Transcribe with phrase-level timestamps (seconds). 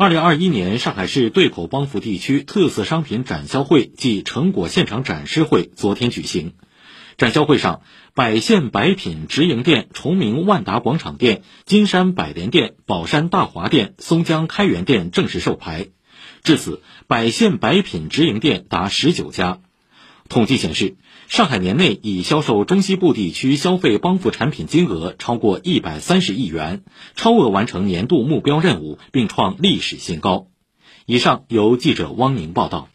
[0.00, 6.54] 二零二一年上海市对口帮扶地区特色商品展销会暨成果现场展示会昨天举行。
[7.18, 7.82] 展销会上，
[8.14, 15.88] 百县百品直营店崇明万达广场店、金山百联店、宝山大华店、松江开元店正式授牌。
[16.42, 19.58] 至此，百县百品直营店达十九家。
[20.30, 20.94] 统计显示，
[21.26, 26.84] 上海年内已销售中西部地区消费帮扶产品金额超过一百三十亿元，
[27.16, 30.46] 超额完成年度目标任务，并创历史新高。
[31.04, 32.88] 以上由记者汪宁报道。